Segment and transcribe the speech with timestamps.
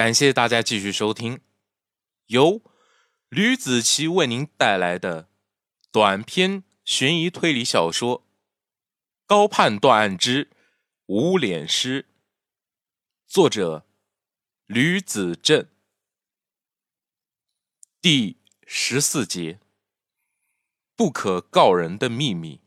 [0.00, 1.42] 感谢大家继续收听，
[2.28, 2.62] 由
[3.28, 5.28] 吕子奇为您带来的
[5.92, 8.20] 短篇悬疑推理小说
[9.26, 10.48] 《高判断案之
[11.04, 12.04] 无脸师》，
[13.26, 13.86] 作者
[14.64, 15.68] 吕子正，
[18.00, 19.60] 第十四节：
[20.96, 22.62] 不可告人的秘密。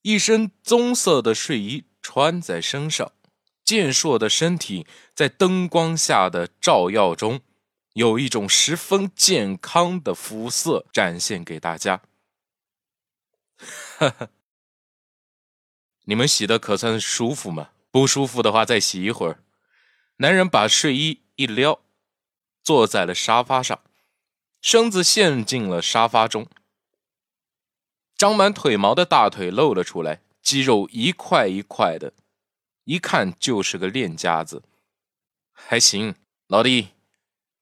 [0.00, 3.12] 一身棕色的睡衣穿在身上。
[3.70, 4.84] 健硕的身体
[5.14, 7.40] 在灯光下的照耀中，
[7.92, 12.02] 有一种十分健康的肤色展现给大家。
[16.06, 17.70] 你们洗的可算舒服吗？
[17.92, 19.44] 不舒服的话再洗一会儿。
[20.16, 21.80] 男人把睡衣一撩，
[22.64, 23.80] 坐在了沙发上，
[24.60, 26.48] 身子陷进了沙发中，
[28.16, 32.12] 长满腿毛的大腿露了出来，肌肉一块一块的。
[32.90, 34.64] 一看就是个练家子，
[35.52, 36.16] 还行，
[36.48, 36.88] 老弟，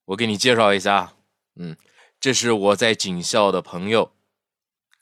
[0.07, 1.17] 我给你介绍一下，
[1.57, 1.77] 嗯，
[2.19, 4.13] 这是我在警校的朋友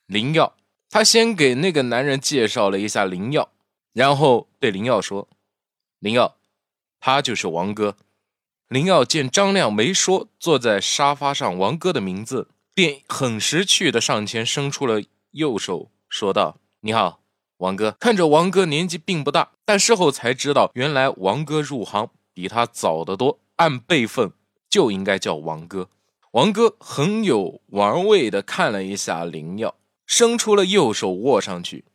[0.07, 0.57] 林耀。
[0.91, 3.53] 他先给那个男人介绍了一下林耀，
[3.93, 5.29] 然后对林耀说
[6.01, 6.37] ：“林耀，
[6.99, 7.97] 他就是王哥。”
[8.67, 17.23] 林耀见张亮没说坐在沙发上王哥的名字，便很识趣的上前伸出了右手，说道：“你好。”
[17.59, 24.33] 王哥看着王哥年纪并不大，但事后才知道，原来王哥入行比他早得多，按辈分
[24.69, 25.89] 就应该叫王哥。
[26.33, 29.75] 王哥很有玩味的看了一下灵药，
[30.07, 31.87] 伸出了右手握上去，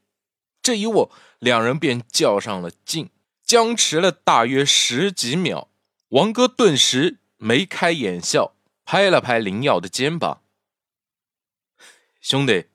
[0.64, 3.12] 这一握，两人便较上了劲，
[3.44, 5.68] 僵持了大约十几秒。
[6.10, 10.42] 王哥顿时眉开眼笑，拍了拍灵药的肩膀
[12.20, 12.66] ：“兄弟，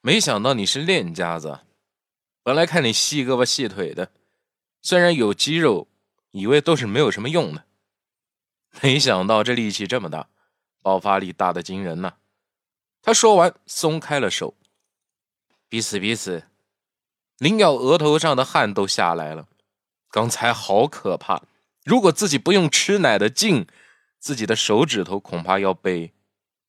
[0.00, 1.60] 没想到你是练家子。”
[2.42, 4.12] 本来看你细胳膊细腿的，
[4.80, 5.88] 虽然有肌肉，
[6.30, 7.66] 以为都是没有什么用的，
[8.82, 10.28] 没想到这力气这么大，
[10.82, 12.14] 爆发力大的惊人呐！
[13.02, 14.54] 他说完，松开了手。
[15.68, 16.48] 彼此彼此，
[17.38, 19.48] 林耀额头上的汗都下来了。
[20.10, 21.42] 刚才好可怕，
[21.84, 23.66] 如果自己不用吃奶的劲，
[24.18, 26.12] 自己的手指头恐怕要被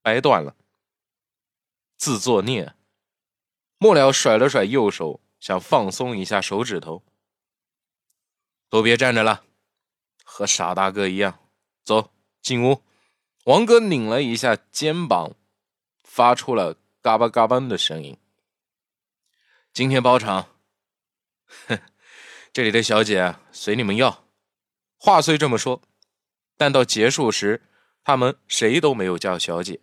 [0.01, 0.55] 掰断了。
[1.97, 2.75] 自作孽！
[3.77, 5.21] 末了甩了甩右手。
[5.41, 7.03] 想放松一下手指头，
[8.69, 9.43] 都别站着了，
[10.23, 11.39] 和傻大哥一样。
[11.83, 12.13] 走
[12.43, 12.83] 进屋。
[13.45, 15.35] 王哥拧了一下肩膀，
[16.03, 18.15] 发出了嘎巴嘎巴的声音。
[19.73, 20.47] 今天包场，
[22.53, 24.23] 这里的小姐随你们要。
[24.97, 25.81] 话虽这么说，
[26.55, 27.63] 但到结束时，
[28.03, 29.81] 他们谁都没有叫小姐。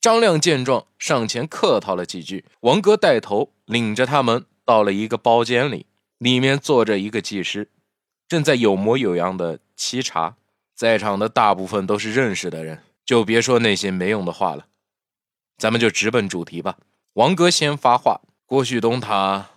[0.00, 2.46] 张亮见状，上前客套了几句。
[2.60, 4.46] 王哥带头领着他们。
[4.64, 5.86] 到了一个包间里，
[6.18, 7.68] 里面坐着一个技师，
[8.26, 10.36] 正在有模有样的沏茶。
[10.74, 14.66] 在场的大部分都是认识的人，就别说那些没用的话了。
[15.56, 16.78] 咱们就直奔主题吧。
[17.12, 19.50] 王哥先发话：“郭旭东他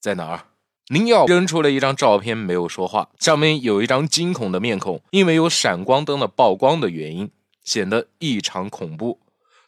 [0.00, 0.46] 在哪儿？”
[0.88, 3.10] 林耀扔出了一张照片，没有说话。
[3.18, 7.30] 上面有一张惊恐的面孔，因为有闪光灯的曝光的原因，
[7.62, 9.20] 显得异常恐怖。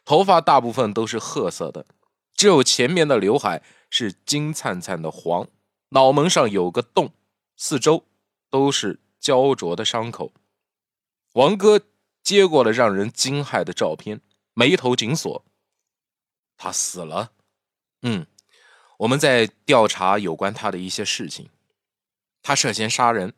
[0.03, 1.85] 头发大部分都是褐色的，
[2.35, 3.61] 只有前面的刘海。
[3.95, 5.47] 是金灿灿的黄，
[5.89, 7.13] 脑门上有个洞，
[7.55, 8.07] 四周
[8.49, 10.33] 都是焦灼的伤口。
[11.33, 11.79] 王哥
[12.23, 14.21] 接过了让人惊骇的照片，
[14.55, 15.45] 眉头紧锁。
[16.57, 17.33] 他死了。
[18.01, 18.25] 嗯，
[18.97, 21.51] 我们在调查有关他的一些事情。
[22.41, 23.35] 他涉嫌杀人，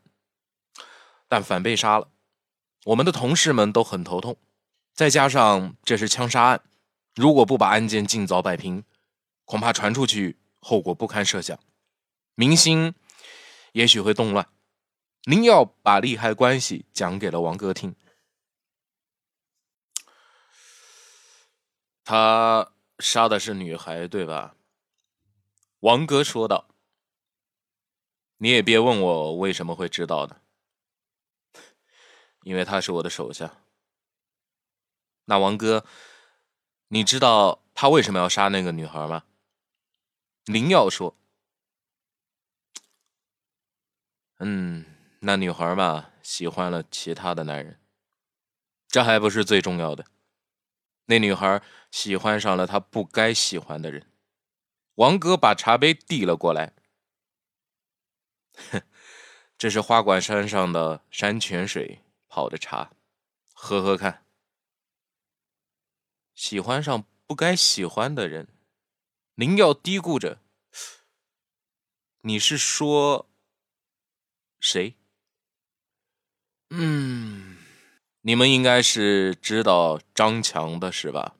[1.27, 2.07] 但反被杀了。
[2.85, 4.37] 我们的同事们都很头痛，
[4.93, 6.61] 再加上这是枪杀案，
[7.13, 8.85] 如果不把案件尽早摆平，
[9.43, 10.39] 恐怕传出去。
[10.67, 11.59] 后果不堪设想，
[12.33, 12.95] 明星
[13.73, 14.49] 也许会动乱。
[15.25, 17.95] 您要把利害关系讲给了王哥听。
[22.03, 24.55] 他杀的是女孩，对吧？
[25.81, 26.67] 王哥说道。
[28.37, 30.41] 你也别问我为什么会知道的，
[32.41, 33.55] 因为他是我的手下。
[35.25, 35.85] 那王哥，
[36.87, 39.25] 你知道他为什么要杀那个女孩吗？
[40.45, 41.17] 林耀说
[44.37, 44.85] ：“嗯，
[45.21, 47.79] 那女孩嘛，喜欢了其他的男人，
[48.87, 50.05] 这还不是最重要的。
[51.05, 54.11] 那女孩喜欢上了她不该喜欢的人。”
[54.95, 56.73] 王哥把茶杯递了过来
[58.71, 58.81] ，“哼，
[59.57, 62.91] 这是花果山上的山泉水泡的茶，
[63.51, 64.25] 喝喝看。
[66.35, 68.47] 喜欢上不该喜欢的人。”
[69.35, 70.41] 林耀嘀咕着
[72.23, 73.29] ：“你是说
[74.61, 74.95] 谁？”
[76.71, 77.57] 嗯，
[78.21, 81.35] 你们应该是知道张强的是吧？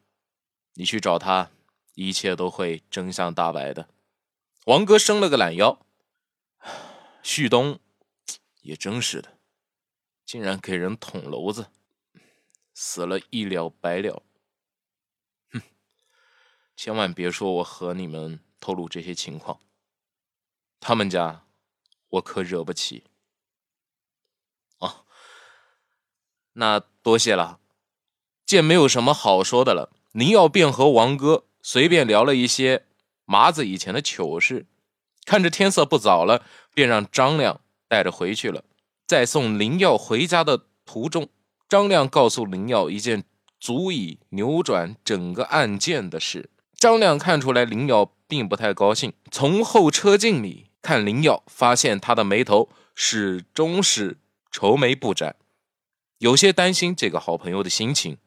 [0.73, 1.51] 你去找他，
[1.93, 3.87] 一切都会真相大白的。
[4.65, 5.85] 王哥伸了个懒腰，
[7.23, 7.79] 旭东
[8.61, 9.39] 也真是的，
[10.25, 11.71] 竟然给人捅娄子，
[12.73, 14.21] 死了一了百了。
[16.75, 19.59] 千万别说我和你们透露这些情况，
[20.79, 21.45] 他们家
[22.09, 23.05] 我可惹不起。
[24.79, 25.05] 哦，
[26.53, 27.59] 那多谢了。
[28.45, 32.85] 见没有什么好说的了，林耀便和王哥随便聊了一些
[33.25, 34.67] 麻子以前的糗事。
[35.25, 38.63] 看着天色不早了，便让张亮带着回去了。
[39.07, 41.29] 在送林耀回家的途中，
[41.67, 43.23] 张亮告诉林耀一件
[43.59, 46.51] 足以扭转整个案件的事。
[46.77, 54.17] 张亮看出来林耀并不太高兴，从后车镜里看林耀，发现他的眉头始终是。
[54.51, 55.35] 愁眉不展，
[56.19, 58.17] 有些担心这个好朋友的心情，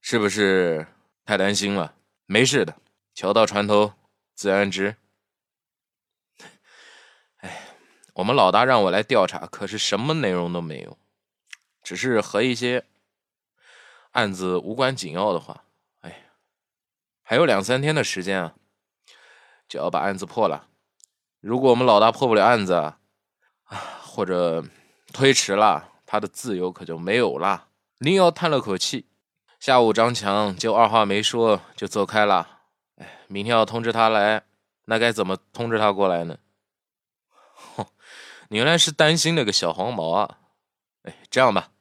[0.00, 0.88] 是不是
[1.24, 1.94] 太担心了？
[2.26, 2.78] 没事的，
[3.14, 3.92] 桥到船头
[4.34, 4.96] 自然直。
[7.36, 7.76] 哎，
[8.14, 10.98] 我们老大让我来调查，可是什么内容都没有，
[11.84, 12.84] 只是和一些
[14.10, 15.62] 案子无关紧要的话。
[17.30, 18.54] 还有两三天的时间啊，
[19.68, 20.68] 就要把案子破了。
[21.40, 22.98] 如果我们老大破不了案子啊，
[24.02, 24.64] 或者……
[25.12, 27.68] 推迟了，他的自由可就没有了。
[27.98, 29.10] 林瑶叹了口气。
[29.60, 32.60] 下午张强就二话没说就走开了。
[32.96, 34.44] 哎，明天要通知他来，
[34.86, 36.38] 那该怎么通知他过来呢？
[37.76, 37.84] 哼，
[38.48, 40.38] 你原来是担心那个小黄毛啊？
[41.02, 41.72] 哎，这样吧，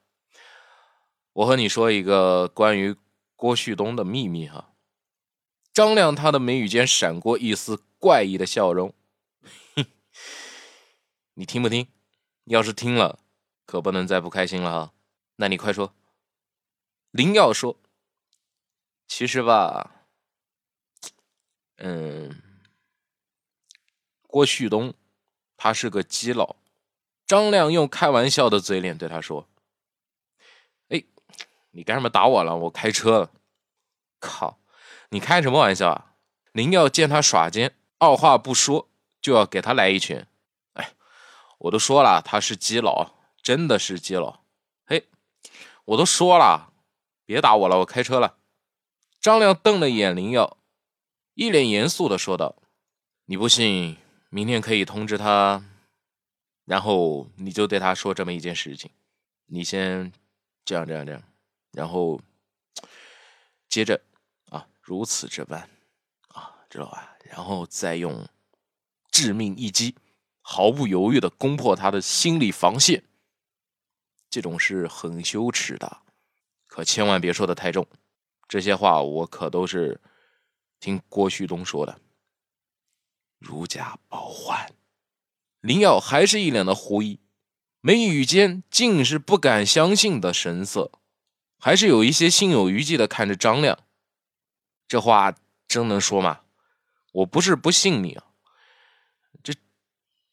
[1.31, 2.93] 我和你说一个关于
[3.37, 4.73] 郭旭东的秘密哈。
[5.77, 8.95] 张亮他的眉宇间闪过一丝怪异的笑容。
[11.35, 11.87] 你听不听？
[12.45, 13.19] 要是听了，
[13.63, 14.93] 可不能再不开心了哈。
[15.35, 15.93] 那你快说。
[17.11, 17.77] 林耀说
[19.07, 20.07] ：“其实吧，
[21.75, 22.41] 嗯，
[24.23, 24.95] 郭旭东
[25.57, 26.55] 他是个基佬。”
[27.27, 29.47] 张亮用开玩笑的嘴脸对他说
[30.89, 31.03] ：“哎，
[31.69, 32.57] 你干什么打我了？
[32.57, 33.31] 我开车了。”
[34.19, 34.59] 靠，
[35.09, 36.15] 你开什么玩笑啊？
[36.51, 38.89] 林耀见他耍奸，二话不说
[39.21, 40.27] 就要给他来一拳。
[40.73, 40.93] 哎
[41.59, 44.41] 我都说了，他是基佬，真的是基佬。
[44.85, 45.07] 嘿，
[45.85, 46.73] 我都说了，
[47.25, 48.37] 别打我了，我开车了。
[49.19, 50.57] 张亮瞪了眼林耀，
[51.33, 52.55] 一脸严肃的说道
[53.25, 53.97] ：“你不信，
[54.29, 55.63] 明天可以通知他，
[56.65, 58.91] 然后你就对他说这么一件事情。
[59.47, 60.11] 你先
[60.63, 61.23] 这样这样这样，
[61.71, 62.21] 然后
[63.67, 64.01] 接着
[64.49, 65.69] 啊，如此这般
[66.29, 67.17] 啊，知道吧？
[67.23, 68.27] 然后再用
[69.11, 69.95] 致命一击。”
[70.49, 73.03] 毫不犹豫的攻破他的心理防线，
[74.29, 76.03] 这种事很羞耻的，
[76.67, 77.85] 可千万别说的太重。
[78.47, 79.99] 这些话我可都是
[80.79, 81.99] 听郭旭东说的。
[83.39, 84.71] 如假包换，
[85.59, 87.19] 林耀还是一脸的狐疑，
[87.81, 90.93] 眉宇间尽是不敢相信的神色，
[91.59, 93.77] 还是有一些心有余悸的看着张亮。
[94.87, 95.35] 这话
[95.67, 96.41] 真能说吗？
[97.11, 98.23] 我不是不信你啊。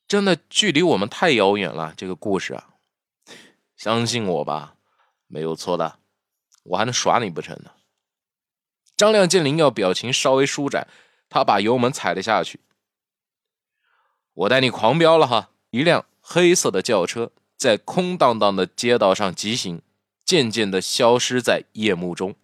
[0.06, 2.74] 真的距离我们太遥远了，这个故事啊，
[3.74, 4.76] 相信我吧，
[5.26, 5.98] 没有错的，
[6.62, 7.72] 我还能耍你不成呢？
[8.96, 10.86] 张亮见林耀表情稍微舒展，
[11.30, 12.60] 他把油门踩了下去。
[14.34, 15.50] 我带你狂飙了哈！
[15.70, 19.80] 一辆黑色的轿车在空荡荡的街道上疾行，
[20.24, 22.36] 渐渐的消失在夜幕中。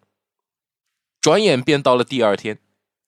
[1.20, 2.58] 转眼便到了第二天，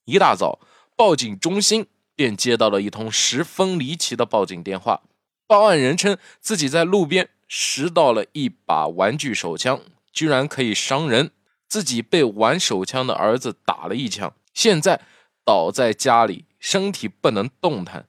[0.04, 0.60] 一大早，
[0.96, 1.86] 报警中心。
[2.14, 5.00] 便接到了一通十分离奇的报警电话。
[5.46, 9.80] 报案人称自己在路边拾到了一把玩具手枪，
[10.12, 11.30] 居然可以伤人。
[11.66, 15.00] 自己被玩手枪的儿子打了一枪，现在
[15.42, 18.06] 倒在家里，身体不能动弹。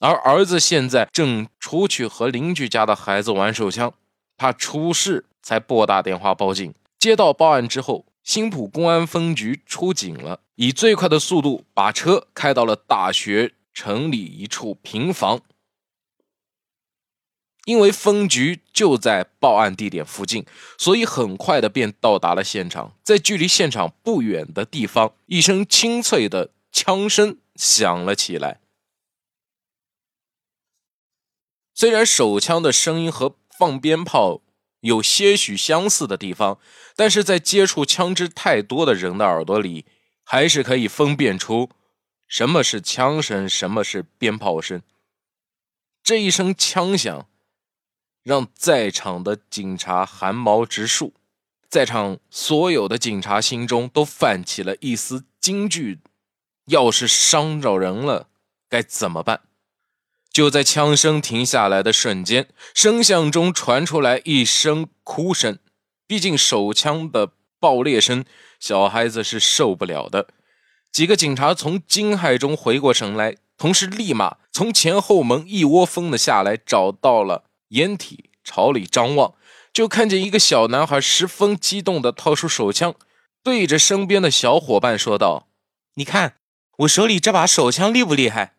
[0.00, 3.94] 而儿子现在正出去和邻居家的孩子玩手枪，
[4.36, 6.74] 怕出事才拨打电话报警。
[6.98, 8.04] 接到报案之后。
[8.26, 15.42] 新浦公安分局出警了，以最快的速度把车开到了大学城里一处平房。
[17.66, 20.44] 因为分局就在报案地点附近，
[20.76, 22.96] 所以很快的便到达了现场。
[23.04, 28.60] 在距离现场不远的地方，一声清脆的枪声响了起来。
[31.72, 34.42] 虽然手枪的声音和放鞭炮。
[34.86, 36.60] 有些许相似的地方，
[36.94, 39.84] 但是在接触枪支太多的人的耳朵里，
[40.22, 41.70] 还是可以分辨出
[42.28, 44.80] 什么是枪声，什么是鞭炮声。
[46.04, 47.28] 这一声枪响，
[48.22, 51.14] 让在场的警察汗毛直竖，
[51.68, 55.98] 在场所有的警察心中都泛起了一丝惊惧：
[56.66, 58.28] 要是伤着人了，
[58.68, 59.40] 该怎么办？
[60.36, 65.58] 就在枪声停下来的瞬间，声响中传出来一声哭声。
[66.06, 68.22] 毕竟手枪的爆裂声，
[68.60, 70.28] 小孩子是受不了的。
[70.92, 79.32] 几个警察从惊骇中回过神来，同时立马从前后门一窝蜂的下来，找到了掩体，朝里张望，
[79.72, 82.94] 就看见一个小男孩十分激动的掏出手枪，
[83.42, 85.48] 对着身边的小伙伴说道
[85.96, 86.34] ：“你看
[86.80, 88.52] 我手里这把手枪厉不厉害？”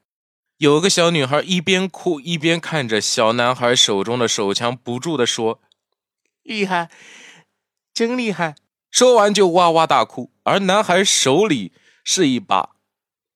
[0.58, 5.62] 有个小女孩一边哭一边看着小男孩手中的手枪，不住地说
[6.42, 6.90] ：“厉害，
[7.94, 8.56] 真厉害！”
[8.90, 10.32] 说完就哇哇大哭。
[10.44, 11.74] 而男孩手里
[12.04, 12.72] 是一把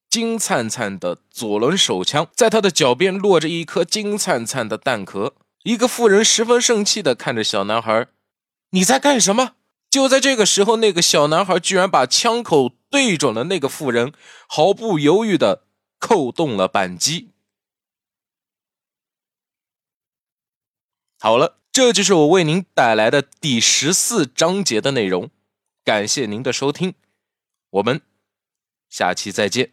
[0.09, 5.35] 金灿灿的左轮手枪，在他的脚边落着一颗金灿灿的弹壳。
[5.63, 8.07] 一个妇人十分生气的看着小男孩
[8.71, 9.51] ：“你在干什么？”
[9.91, 14.11] 就在这个时候，那个小男孩居然把枪口对准了那个妇人，
[14.47, 15.65] 毫不犹豫地。
[16.01, 17.29] 扣动了扳机。
[21.17, 25.29] 好了，这就是我为您带来的第十四章节的内容。
[25.85, 26.95] 感谢您的收听，
[27.69, 28.01] 我们
[28.89, 29.71] 下期再见。